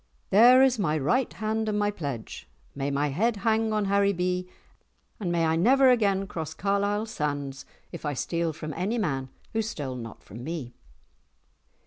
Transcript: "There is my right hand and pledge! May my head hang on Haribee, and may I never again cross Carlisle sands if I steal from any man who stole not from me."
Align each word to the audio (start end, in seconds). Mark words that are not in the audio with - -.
"There 0.31 0.63
is 0.63 0.79
my 0.79 0.97
right 0.97 1.31
hand 1.31 1.69
and 1.69 1.95
pledge! 1.95 2.49
May 2.73 2.89
my 2.89 3.09
head 3.09 3.35
hang 3.45 3.71
on 3.71 3.85
Haribee, 3.85 4.47
and 5.19 5.31
may 5.31 5.45
I 5.45 5.55
never 5.55 5.91
again 5.91 6.25
cross 6.25 6.55
Carlisle 6.55 7.05
sands 7.05 7.67
if 7.91 8.03
I 8.03 8.15
steal 8.15 8.51
from 8.51 8.73
any 8.73 8.97
man 8.97 9.29
who 9.53 9.61
stole 9.61 9.95
not 9.97 10.23
from 10.23 10.43
me." 10.43 10.73